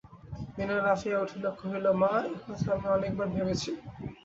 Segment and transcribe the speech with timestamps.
[0.55, 3.71] বিনয় লাফাইয়া উঠিল, কহিল, মা, এ কথা আমি অনেক বার ভেবেছি।